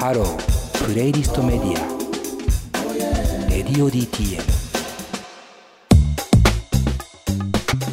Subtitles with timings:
[0.00, 3.50] ハロープレイリストメディア。
[3.50, 4.40] レディオ DTM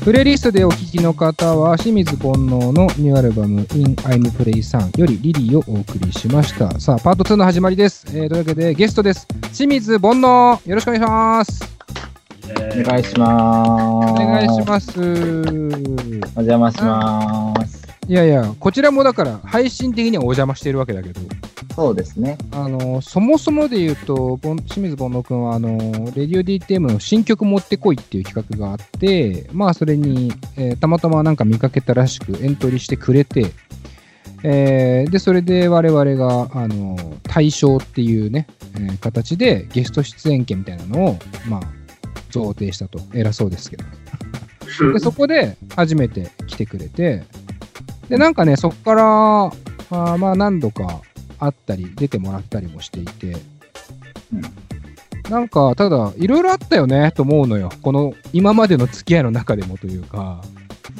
[0.05, 6.79] プレイリストでお聴きの方は清水煩悩のニューアルバム In I'm Play 3よりリリーをお送りしました。
[6.79, 9.27] さあパート2の始まりです、えーというわけでゲストです。
[9.53, 11.77] 清水煩悩よろしくお願いします。
[12.45, 14.11] お願いします。
[14.11, 14.97] お願いします。
[14.97, 15.03] お
[16.41, 17.85] 邪魔します。
[18.07, 21.19] いやいやこちらもだから配信的にはお邪魔しているわけだけど
[21.77, 22.39] そうですね。
[22.53, 25.77] あのそもそもで言うと、清水煩悩君はあの、
[26.15, 33.51] レディオ DTM の新曲持ってこいっていう企画があって、まあ、それに、えーたまたまなんか見かけたらしくエントリーしてくれて、
[34.41, 41.61] えーで、それで我々が、あの、対象っていうね、えー形でゲスト出演権みたいなのを、まあ、
[42.31, 42.99] 贈呈したと。
[43.13, 43.83] 偉そうですけど。
[44.93, 47.21] で、そこで初めて来てくれて、
[48.09, 49.03] で、なんかね、そこから、
[49.45, 51.01] あーまあ何度か
[51.39, 53.37] 会ったり、出てもらったりもしていて、
[54.33, 54.41] うん
[55.29, 57.69] なんか、ただ、いろいろあったよね、と思うのよ。
[57.81, 60.41] この、今までの付き合いの中でもというか、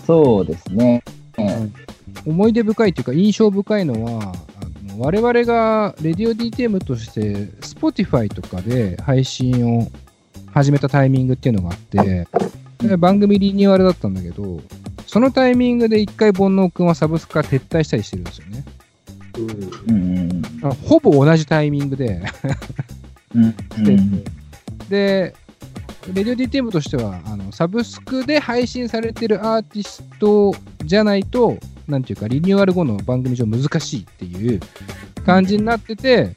[0.05, 1.03] そうですね。
[2.25, 7.21] 思い出深いというか、印象深いのは、あの我々が、レディオ DTM として、
[7.61, 9.89] Spotify とかで配信を
[10.53, 12.27] 始めたタイミングっていうのがあって、
[12.79, 14.59] で番組リニューアルだったんだけど、
[15.07, 18.65] そのタイミングで一回煩悩くんはサブスクから撤退したりしてるんですよね。
[19.37, 22.21] うんうんあほぼ同じタイミングで
[23.35, 23.43] うん。
[23.43, 24.23] う ん
[24.89, 25.33] で、
[26.13, 34.59] レディオ DTM としてはあの、サブスクで配信されてるアーティストじゃないと、なんていうか、リニューアル後の番組上難しいっていう
[35.25, 36.35] 感じになってて、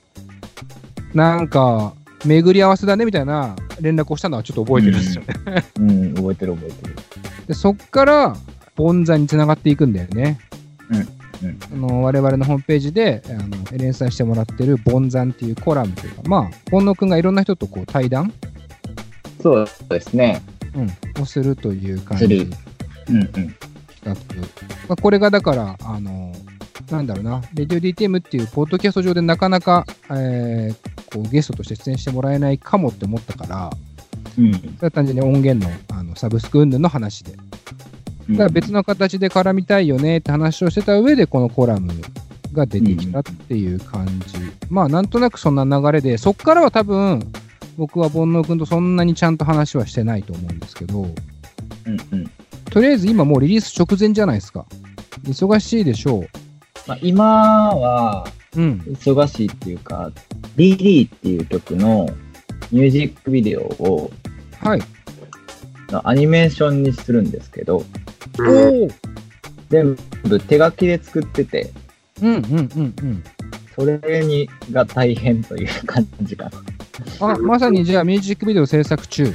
[1.15, 5.65] なんか、巡り合わせだねみたいな連絡をしたのはちょっと覚えてるんですよね。
[5.79, 6.97] うん、覚えてる覚えてる。
[7.47, 8.37] でそっから、
[8.77, 10.39] ボンザにつながっていくんだよね。
[11.43, 18.33] あの我々のホームページであの連載してもらってる「ボンザン」っていうコラムというか、まあ、煩悩くんがいろんな人とこう対談、
[19.43, 20.43] そうですね。
[20.75, 23.29] うん、をするという感じうんうん。
[23.29, 23.55] 企
[24.05, 24.15] 画。
[24.15, 24.17] ま
[24.91, 26.33] あ、これがだから、あの、
[26.93, 33.71] なんだろうな、レディオ DTM っていうポッドキャスト上でなかなか、えーこうゲストとして出演してもらえないかもって思ったから、
[34.39, 37.37] うんそれは単純に音源のあのサブスク云々の話で。
[38.31, 38.37] うん。
[38.37, 41.93] だから別の形で絡みたいよねって話をしてた上で、このコラム
[42.53, 44.37] が出てきたっていう感じ。
[44.71, 47.33] まあ、なんとなくそんな流れで、そっからは多分、
[47.77, 52.31] 僕は煩悩くんとそんなにちゃんと話はしてないと思うんですけど、うんうん。
[52.67, 54.67] とりあえず今もうリリース直前じゃないですか。
[55.25, 56.25] 忙しいでしょ
[56.87, 58.27] まあ、今は、
[58.57, 58.61] う。
[58.61, 58.83] うん。
[58.87, 60.11] 忙しいっていうか、
[60.57, 62.09] リリーっていう曲の
[62.71, 64.11] ミュージックビデオを
[64.61, 64.83] はい。
[66.05, 67.85] アニメーションにするんですけど、
[68.39, 68.89] おお
[69.69, 71.71] 全部手書きで作ってて、
[72.23, 73.25] うんうんうんうん。
[73.75, 76.51] それにが大変という感じか
[77.21, 77.33] な。
[77.33, 79.33] あ、まさにじゃあミュージックビデオ制作中。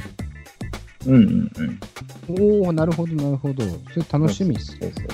[1.06, 2.62] うんうんうん。
[2.64, 3.64] おおなるほどなるほど。
[3.92, 4.76] それ楽しみっす。
[4.78, 5.06] そうそう。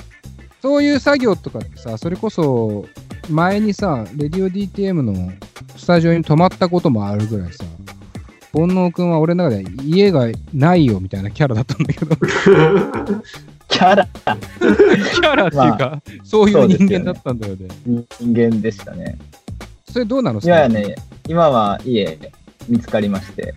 [0.61, 2.85] そういう作業とかってさ、それこそ
[3.29, 5.31] 前にさ、レディオ DTM の
[5.75, 7.65] スタジオに泊まったこともあるぐらいさ、
[8.53, 12.21] 煩悩くんは俺の中で家がないよみたいなキャラだったんだけど、キ
[13.83, 17.67] ャラ、キャラっていうか、そういう人間だったんだよね。
[18.19, 19.17] 人間でしたね。
[19.91, 20.39] それどうなの？
[20.39, 20.95] いややね、
[21.27, 22.17] 今は家
[22.67, 23.53] 見つかりまして、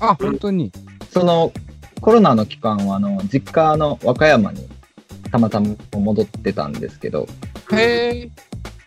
[0.00, 0.72] あ、本当に。
[1.10, 1.52] そその
[2.00, 4.68] コロナの期間はあの実家の和歌山に
[5.32, 7.26] たまたま戻ってたんですけど、
[7.72, 8.22] へえ。
[8.24, 8.30] い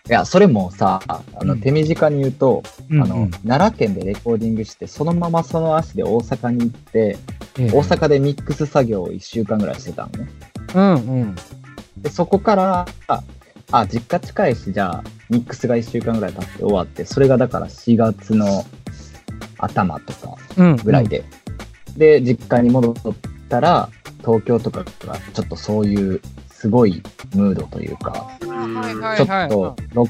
[0.07, 7.17] や、それもさ、あのうん手短に言うと、うんあの奈良県でレコーディングして、そのままその足で大阪に行って、
[7.59, 10.29] ええ大阪でミックス作業を1週間ぐらいしてたのね。
[10.75, 11.35] うんうん。
[11.97, 13.23] で、そこから、あ、
[13.71, 18.65] あ実家近いし、じゃあ、ミックスが1週間ぐらい経って終わって、それがだから4月の
[19.57, 20.75] 頭とかうん。
[20.77, 21.23] ぐらいで。
[21.97, 22.95] で、実家に戻っ
[23.49, 23.89] たら、
[24.19, 26.21] 東京とかがちょっとそういう
[26.61, 27.01] すごい
[27.33, 30.09] ムードというか、はいはいちょはいっとロッ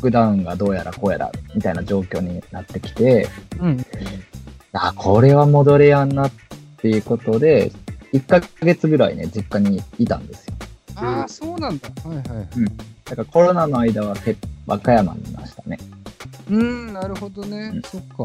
[0.00, 3.26] クダウンがどうやらこうやらみたいな状況になってきて、
[3.60, 3.84] うん。
[4.72, 6.32] あ、これは戻れやんなっ
[6.76, 7.72] ていうことで、
[8.12, 10.54] 1ヶ月ぐらいね、実家にいたんですよ。
[10.96, 11.88] ああ、そうなんだ。
[12.04, 12.26] はいはい。
[13.04, 15.78] だからコロナの間はけ和歌山にいましたね。
[16.50, 17.72] うん、なるほどね。
[17.74, 18.24] うんそっか。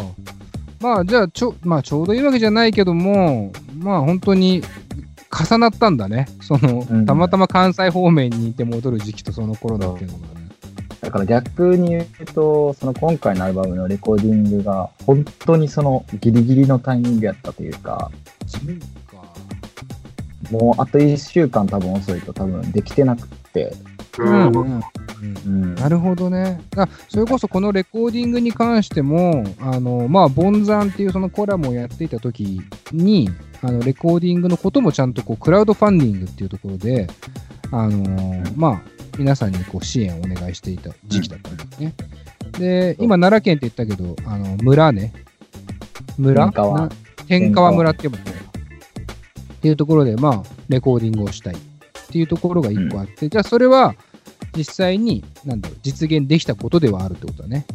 [0.80, 4.62] まあ、じゃあちょ、まあ、ちょうどいいわけじゃないけども、まあ、本当に
[5.32, 6.28] 重なったんだね。
[6.42, 10.50] その、うんたまたま関西方面にいて戻る時期とその頃だっていうのがね。
[11.02, 18.12] だから逆に言うと、その今回のアルバムのレコーディングが、本当にそのギリギリのタイミングやったというか、
[18.46, 18.86] そうか。
[20.54, 23.74] もうあと1週間多分遅いと多分できてなくって、
[24.20, 24.84] うん、うん。
[25.46, 25.76] うん。
[25.76, 26.62] なるほどね。
[26.78, 32.62] あそれこそこのレコーディングに関しても、あの、まあ、ボンザンっていうそのコラムをやっていた時
[32.92, 33.30] に、
[33.64, 37.08] あの、レコーディングのこともちゃんとこう、クラウドファンディングっていうところで、
[37.72, 38.82] あのーまあ、
[39.18, 41.94] 皆さんにこう支援をお願いしていた時期だったんですね。
[42.60, 45.14] で、今、奈良県って言ったけど、あの、村ね。
[46.20, 46.52] 村？
[47.28, 48.53] 天川村って呼ぶのかな
[49.64, 51.58] っていうところで、まあ、レコーディングをしたいっ
[52.12, 53.96] ていうところが一個あって、じゃあそれは
[54.58, 57.66] 実際に、なんだろう、実現できたことではあるってことだね。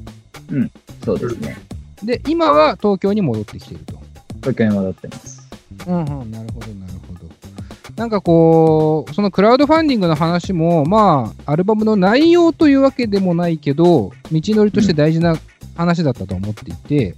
[1.03, 1.57] そうですね。
[2.05, 3.99] で、今は東京に戻ってきていると。
[4.41, 5.49] 東京に戻ってます。
[5.87, 7.21] うんうん、なるほど、なるほど。
[7.97, 15.37] なんかこう、そのクラウドファンディングの話も、まあ、アルバムの内容というわけでもないけど、道のりとして大事な
[15.75, 17.15] 話だったと思っていて、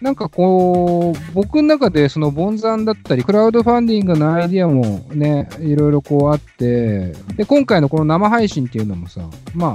[0.00, 4.82] なんかこう、僕の中でそのボンザンだったり、クラウドファンディングのアイディアも
[5.14, 9.22] ね、いろいろこうあって、で、今回のこの生配信っていうのもさ、
[9.54, 9.70] まあ、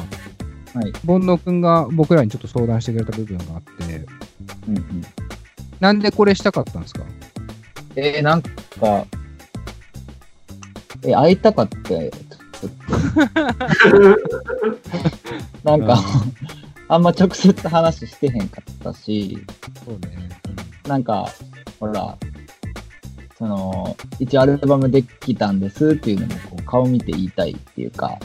[0.77, 0.91] はい。
[1.07, 4.05] 煩悩くんが僕らにちょっと相談してくれた部分があって、
[4.67, 5.01] うんうん。
[5.79, 7.01] なんでこれしたかったんですか？
[7.95, 8.49] えー、なんか、
[11.03, 12.11] え、会いたかって、
[15.63, 15.97] なんか、
[16.89, 19.37] あんま直接話してへんかったし、
[19.85, 20.29] そうね。
[20.87, 21.29] なんか、
[21.79, 22.17] ほら、
[23.37, 28.17] その、一応アルバムできたんですっていうのも、こう顔見て言いたいっていうか。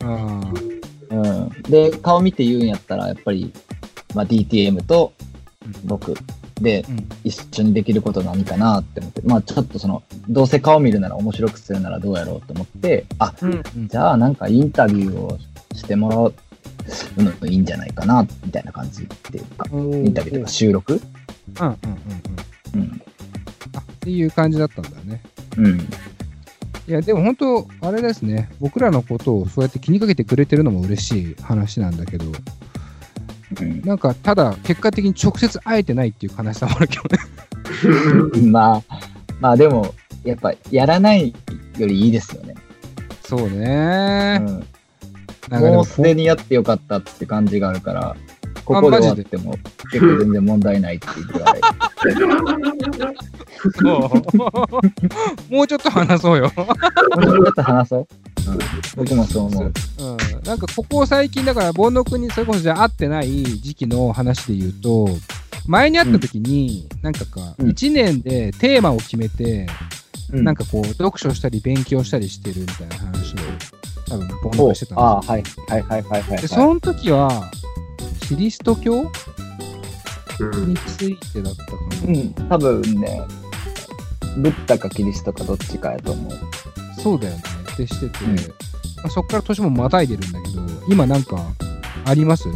[0.00, 1.48] うん。
[1.62, 3.52] で、顔見て言うんやったら、やっぱり、
[4.14, 5.12] まあ、DTM と
[5.84, 6.14] 僕
[6.60, 15.38] でうん一緒にできること何かなって思って、まあ、ちょっとその、どうせ顔見るなら面白くするならどうやろうと思って、あ、うんうんじゃあなんかインタビューを
[15.74, 16.34] してもらう
[17.16, 21.00] のもいいんじゃないかな、みたいな感じっていうか、インタビューとか収録
[21.60, 21.78] うんうんうん
[22.74, 22.80] うん。
[22.80, 23.02] うん。
[23.74, 25.22] あっていう感じだったんだね。
[25.56, 25.80] うん。
[26.86, 38.50] いや、でも本当、あれですね、僕らのことをそうやって気にかけてくれてるのも嬉しい話なんだけど、うんなんか、ただ、結果的に直接会えてないっていう悲しさもあるけどね。
[38.50, 38.82] まあ、
[39.40, 39.94] まあでも、
[40.24, 41.34] やっぱやらない
[41.78, 42.54] よりいいですよね。
[43.24, 44.38] そうね。
[44.38, 44.66] ん、なん
[45.50, 48.16] ももうすでにやってよかったって感じがあるから、
[48.64, 49.56] ここで終わっても
[49.92, 51.60] 結構全然問題ないっていうぐらい。
[55.50, 56.52] もうちょっと話そうよ。
[56.56, 58.06] もうちょっと話そう？
[58.46, 58.58] うん、
[58.96, 59.64] 僕もそう思う。
[59.64, 59.72] うん、
[60.44, 65.08] なんかここ最近だから煩悩君にそれこそじゃあ会ってない時期の話で言うと
[65.66, 69.66] 前に会った時に、なんかかうん1年でテーマを決めて、
[70.32, 73.36] うんなんかこう読書したり勉強したりしてるみたいな話を
[74.18, 75.00] 多分してたんですよ。
[75.00, 77.50] ああ、はい、はいはいはいはい、でその時は
[78.28, 79.10] キリスト教
[80.40, 80.68] うん。
[80.70, 83.22] についてだったかな、うん、多分ね、
[84.38, 86.32] ブッダかキリストかどっちかやと思う。
[87.00, 87.42] そうだよね。
[87.72, 88.34] ってしてて、うん。
[88.34, 88.42] ま
[89.04, 91.36] あ、そっから年もまたいでるんだけど今なんか
[92.04, 92.48] あります？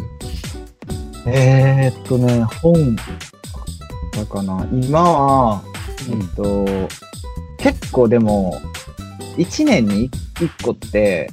[1.25, 4.67] えー、っとね、本だかな。
[4.73, 5.63] 今は、
[6.11, 6.21] うん。
[6.21, 6.65] えっと、
[7.57, 8.59] 結構でも、
[9.37, 11.31] 1年に1個って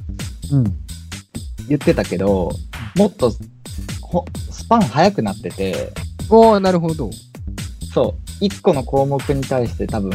[0.51, 0.63] うん。
[1.67, 2.51] 言ってたけど、
[2.95, 3.31] もっと
[4.01, 5.91] ほスパン早くなってて、
[6.29, 7.09] おおなるほど。
[7.93, 10.11] そう、1個の項目に対して多分、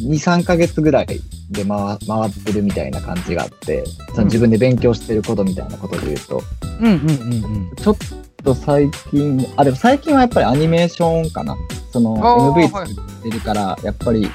[0.00, 1.06] 2、3ヶ月ぐらい
[1.50, 3.84] で回回ってるみたいな感じがあって、
[4.14, 6.42] その自分で勉強してることみたいなことで言うと、
[6.80, 7.76] うんうんうんうん。
[7.76, 7.96] ちょっ
[8.44, 11.56] と最近、あ、でも最近はやっぱりアニメーションかな。
[11.92, 12.88] その MV はい。
[12.88, 14.28] 作ってるから、やっぱり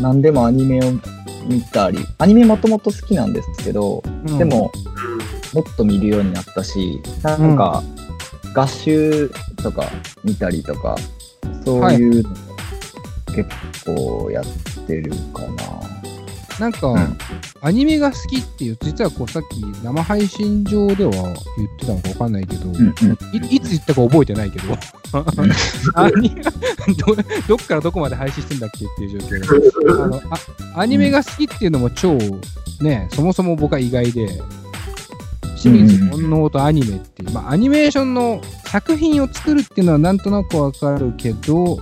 [0.00, 0.92] 何でもアニメを
[1.46, 4.38] 見たり、アニメもともと好きなんですけど、うん。
[4.38, 4.72] でも
[5.52, 7.82] もっと見るようになったし、なんか
[8.54, 9.30] 合集
[9.62, 9.84] とか
[10.24, 10.96] 見たりとか、
[11.64, 12.30] そういうの
[13.34, 13.48] 結
[13.84, 14.44] 構やっ
[14.86, 15.82] てるかな。
[16.58, 17.18] なんか、うん
[17.64, 22.92] アニメが好きっていう、実はこうさっき生配信上では言ってたのかわかんないけど、うんうん
[23.32, 24.76] いいつ言ったか覚えてないけど、
[25.94, 27.14] アニメど
[27.46, 30.22] どっからどこまで配信してんだっけっていう状況で、あの
[30.74, 32.18] あアニメが好きっていうのも超、
[32.80, 34.26] ね、そもそも僕は意外で、
[35.56, 41.78] 清水煩悩とアニメっていう、まあ、アニメーションの作品を作るっていうのはなんとなくわかるけど、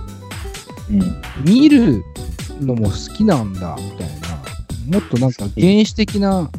[0.91, 1.21] うん。
[1.43, 2.03] 見る
[2.59, 4.20] のも好きなんだみたいな
[4.87, 6.49] もっとなんか原始的な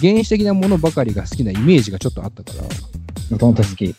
[0.00, 2.64] 原始的なものばかりが好きなイメージがちょっとあったから。
[3.30, 3.84] もともと好き。
[3.84, 3.98] なんか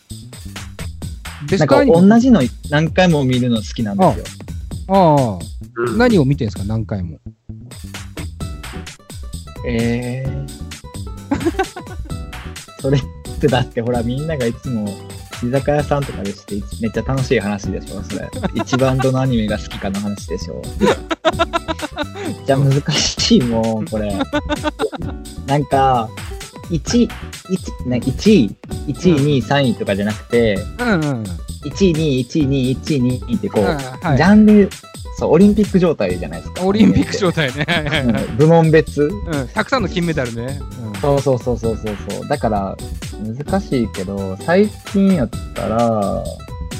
[1.50, 4.26] ベスカー同じの何回も見るの好きなんですよ。
[4.88, 5.40] ああ。
[5.78, 5.98] うん。
[5.98, 6.64] 何を見てんすか？
[6.64, 7.20] 何回も。
[9.68, 10.48] えー、
[12.82, 13.02] それっ
[13.40, 14.88] てだってほらみんながいつも
[15.44, 20.62] 居酒屋さんとかでしてめっちゃ楽しい話でしょそれ一番どのアニメが好きかの話でしょ
[22.26, 24.14] めっちゃ難しいもんこれ
[25.46, 26.10] なんか
[26.70, 28.56] 1、1、ね、1位、
[28.88, 31.24] 1位、2位、3位とかじゃなくて、うんうん。
[31.64, 34.70] 1位、2位、1位、2位、1位、2位ってこう、はいジャンル、
[35.18, 36.66] そう、オリンピック状態じゃないですか。
[36.66, 37.66] オリンピック状態ね。
[38.38, 39.48] 部門別うん。
[39.48, 40.60] たくさんの金メダルね。
[41.02, 42.28] そうそうそうそうそうそう。
[42.28, 42.78] だから、
[43.24, 46.24] 難しいけど、最近やったら、う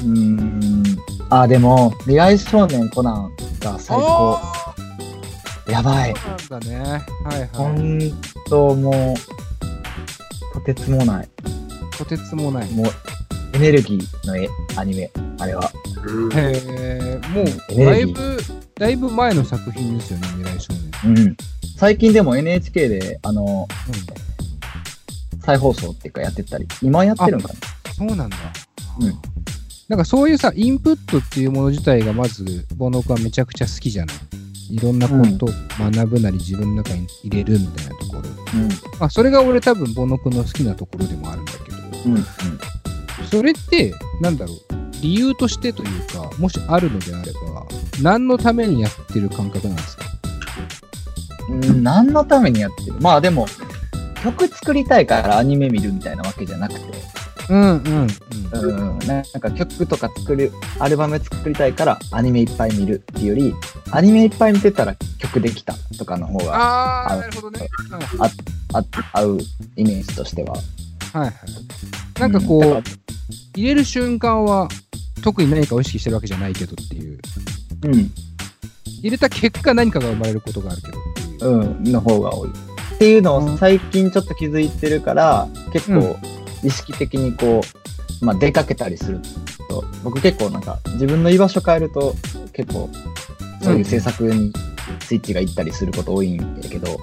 [0.04, 0.82] ーん、
[1.30, 4.38] あ、でも、未来少年コナンが最高。
[5.68, 6.14] やばい。
[6.16, 7.04] そうなんだね。
[7.24, 7.72] はいほはい。
[7.78, 8.12] ん
[8.48, 11.28] と、もう、とてつもない。
[11.98, 12.70] とてつもない。
[12.72, 12.86] もう、
[13.54, 15.70] エネルギーの絵アニメ、あれは。
[16.06, 18.38] うんへえ、もう、だいぶ、
[18.78, 20.72] だいぶ前の作品ですよね、未来少
[21.04, 21.24] 年。
[21.24, 21.36] うん。
[21.76, 23.66] 最近でも NHK で、あの、
[25.46, 27.54] 再放送っていうかやってたり、今やってるんかな？
[27.94, 28.36] そうなんだ。
[29.00, 29.14] うん
[29.88, 34.16] なんかそういうさ、インプットっていうもの自体がまず、ボノ君はめちゃくちゃ好きじゃない？
[34.74, 35.48] いろんなことを
[35.78, 38.22] 学ぶなり自分の中に入れるみたいなところ。
[38.22, 38.22] う
[38.64, 38.68] ん。
[38.98, 41.76] まあ、それが俺多分、ボノ君の好きなところでもあるんだけど、
[42.06, 42.14] うん。
[42.16, 42.26] うん。
[43.30, 44.58] それって、なんだろう、
[45.02, 47.64] 理由としてというか、もしあるのであれば、
[48.02, 50.04] 何のためにやってる感覚なんですか？
[51.48, 52.96] うん何のためにやってる？
[53.00, 53.46] まあでも、
[54.22, 56.80] 曲作りたいからアニメ見るみたいなわけじゃなくて、
[57.48, 58.08] うんうんうん。
[58.52, 63.54] うん、なんか曲とか作る、アルバム作りたいからアニメいっぱい見るっていうより、
[63.90, 67.68] アニメいっぱい見てたら曲できたとかの方があなるほどね。
[68.72, 69.38] あ合う
[69.76, 70.54] イメージとしては。
[70.54, 70.62] は
[71.14, 71.32] いはい。
[72.20, 72.82] なんかこう、うん
[73.56, 74.68] 入れる瞬間は、
[75.22, 77.18] 特に何かを意識してるわけじゃないけどっていう。
[77.82, 78.12] らうん、
[79.00, 80.90] 入れた結果何かが生まれることがあるけ
[81.44, 81.50] ど。
[81.50, 82.50] うん、の方が多い。
[82.96, 86.16] っていうのを最近ちょっと気づいてるから、結構
[86.64, 87.60] 意識的にこ
[88.22, 89.20] う、まあ出かけたりする。
[89.68, 92.14] と、僕結構なんか自分の居場所変えると
[92.52, 92.88] 結構
[93.62, 94.52] そういう制作に
[95.00, 96.98] スイッチがいったりすること多いんやけど、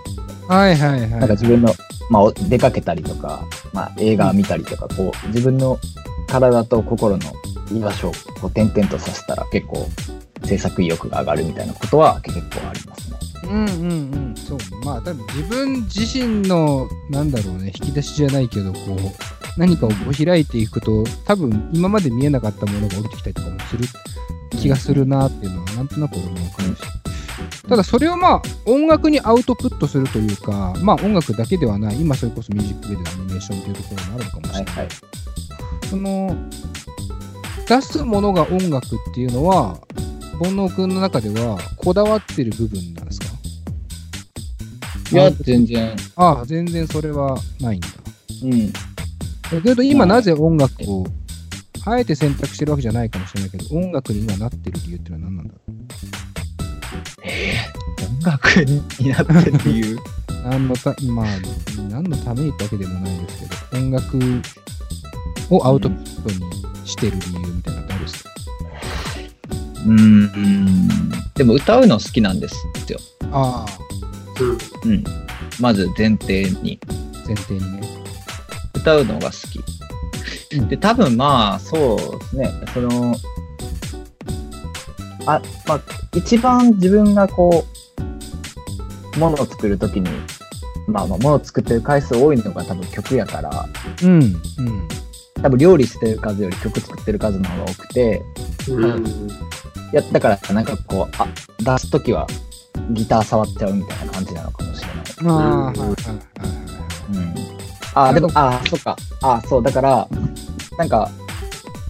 [0.47, 1.09] はいはいはい。
[1.09, 1.73] なんか自分の、
[2.09, 5.77] まあお出かけたりとか、まあ映画見たりとか、こう自分の
[6.27, 7.23] 体と心の
[7.71, 9.87] 居場所をこう転々とさせたら結構
[10.43, 13.12] 制作意欲が上がるみたいなことは結構ありますね。
[13.43, 13.95] うんうんう
[14.31, 14.35] ん。
[14.35, 14.57] そう。
[14.85, 23.85] まあ多分自分自身の、なんだろうね、引き出しじゃないけど、こう、何かをこう開いていくと、多分今まで見えなかったものが降りてきたりとかもする
[24.51, 26.81] 気がするなっていうのは、なんとなく俺も感じ
[27.67, 34.73] ただそれをまあ音楽にアウトプットするというか、まあ音楽だけではない、今それこそミュージックビデオ、アニメーションというところもあるのかもしれない。
[34.73, 34.89] はいはい。
[35.89, 36.35] その、
[37.67, 39.79] 出すものが音楽っていうのは、
[40.41, 43.02] 煩悩くんの中ではこだわってる部分な
[45.13, 45.95] いや、全然。
[46.15, 47.87] ああ、全然それはないんだ。
[48.43, 48.71] うん。
[48.73, 48.79] だ
[49.63, 51.05] けど今まあなぜ音楽を、
[51.85, 55.59] あえて選択してるわけじゃないかもしれないけど、音楽に今なってる理由っていうのは何なんだろ
[58.05, 59.95] 音楽になってる理由？
[59.95, 59.99] う
[60.43, 61.27] 何のた、まあ、
[61.89, 63.45] 何のためにってわけでもないですけ
[63.77, 64.19] ど、音楽
[65.49, 68.29] をアウトプットにしてる理由みたいなのってあるんですか、
[69.85, 70.87] うん。
[71.35, 72.55] でも歌うの好きなんです
[72.91, 72.99] よ。
[73.31, 73.82] ああ、
[74.41, 75.03] うんうん。
[75.59, 76.79] まず前提に。
[77.25, 77.81] 前提にね。
[78.75, 79.63] 歌うのが好き。
[80.67, 82.51] で、多分まあ、そうですね。
[82.73, 83.15] その、
[85.25, 85.81] あ、まあ、
[86.15, 87.65] 一番自分がこ
[89.15, 90.09] う、ものを作るときに、
[90.87, 93.65] まあまあ、ものを作ってる回数多いのが多分曲やから、
[94.03, 94.41] うん、うん。
[95.41, 98.21] 多分料理してる数より曲作ってる数の方が多くて、
[98.69, 99.05] うん。
[99.05, 99.09] い
[99.93, 101.27] や、だからなんかこう、あ、
[101.59, 102.27] 出すときは
[102.91, 104.95] ギター触っちゃうみたいな感じなのかもしれない。
[105.25, 105.93] ああ、うんはいはいはいはい。
[107.13, 107.33] うん。
[107.95, 108.97] あー、でも、あー、そっか。
[109.21, 110.07] あー、そう、だから、
[110.77, 111.09] なんか、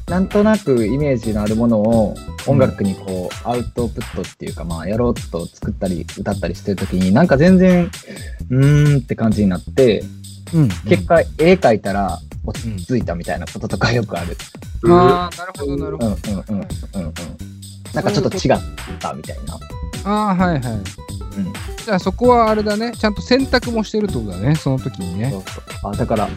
[0.09, 7.89] なんとなくイメージのあるものを音楽にこう、アウトプットっていうか、まあ、やろうと作ったり、歌ったりしてるときに、なんか全然、
[8.49, 10.03] うーんって感じになって、
[10.53, 14.37] うん、結果、絵描いたら落ち着いたみたいなこととかよくある。
[14.91, 16.43] ああ、なるほど、なるほうんど。
[16.51, 17.13] うんうんうんうん。
[17.93, 18.59] なんかちょっと違っ
[18.99, 19.57] たみたいな。
[20.03, 20.61] ああ、はいはい。
[20.63, 20.83] うん。
[21.85, 22.91] じゃあそこはあれだね。
[22.97, 25.37] ちゃんと選択もしてるってことだね、その時にねそ。
[25.39, 25.43] う
[25.81, 25.91] そう。
[25.91, 26.29] あ、だから、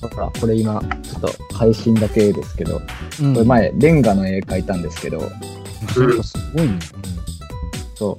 [0.00, 2.80] ほら、これ今、ちょっと配信だけですけど、
[3.20, 6.78] うんこれ前、レンガの絵描いたんですけど、なんかすごいね。
[7.94, 8.16] そう、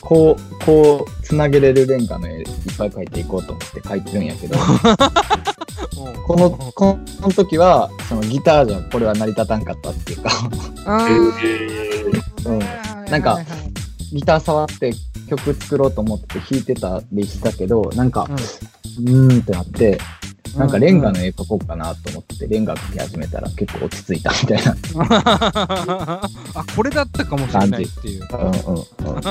[0.00, 2.46] ここう、こう、つなげれるレンガの絵いっ
[2.76, 4.60] ぱい描いていこうと思って描いてるんやけど、う
[6.10, 10.30] んこの、この時は、そのギターじゃこれは成り立たんかったっていうか、
[10.86, 12.68] うんは
[13.06, 13.38] いなんか
[14.12, 14.92] ギター触って
[15.28, 18.36] 曲作ろうと思って弾いてたりしたけど、なんか、うん
[18.98, 19.98] うーんってなって、
[20.56, 24.76] なんかレンガうの絵描こうかなと思って、レンガ描き始めたら結構落ち着いたみたいな。
[26.54, 28.28] あ、これだったかもしれないっていう。
[28.30, 29.24] うんうんうん。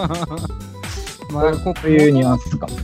[1.31, 2.75] まあ、こそういうニュアンスかも。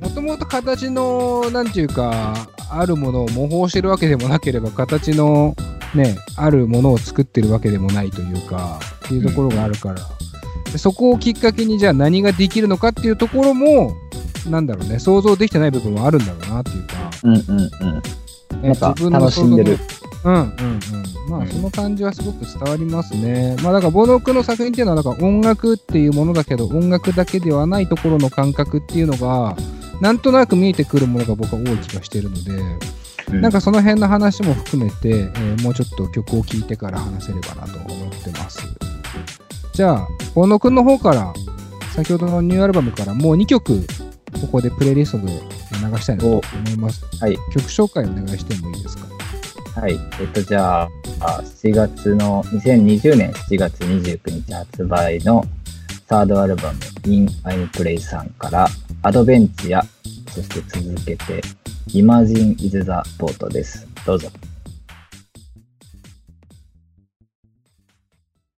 [0.00, 2.34] もともと形の、なんていうか、
[2.70, 5.56] あるものを模倣してるわけでもなければ、形の、
[5.94, 10.02] ね、あるものを作ってるわけでもないというか、っていうところがあるから、で
[10.76, 13.96] そこをきっかけに、じゃあ何ができるのかっていうところも、
[14.50, 18.62] なんだろうね、想像できてない部分もあるんだろうなっていうか、うんうんうん。
[18.62, 19.78] ねなんか楽しんでる。
[20.24, 20.50] うんうんうん。
[21.30, 23.56] まあ、うんその感じはすごく伝わりますね。
[23.62, 29.56] まあ、だから、ボノ君の作品っていうのは、だから音楽っていうものだけど、音楽だけではないところの感覚っていうのが、
[30.00, 32.78] なんとなく見えてくるものが僕は多い気がしてるので、うん
[33.42, 38.66] なんかその辺の話も含めて、えーもうちょっと曲を聴いてから話せればなと思ってます。
[39.74, 40.08] じゃあ、
[40.38, 41.34] ボノ君の方から、
[41.96, 43.84] 先ほどのニューアルバムからもう2曲、
[44.40, 45.40] ここでプレイリストで流
[45.98, 46.42] したいなと思
[46.72, 47.04] います。
[47.20, 47.36] はい。
[47.52, 49.80] 曲紹介お願いしてもいいですか？
[49.80, 49.98] はい。
[50.20, 55.44] えっと、じゃあ、あ7月の、2020年7月29日発売の
[56.08, 56.78] サードアルバム
[57.12, 58.68] In I'm Play さんから、
[59.02, 59.82] アドベンチア、
[60.30, 61.42] そして続けて、
[61.88, 63.88] Imagine is the Port です。
[64.06, 64.28] どうぞ。